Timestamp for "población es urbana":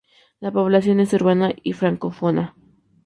0.51-1.53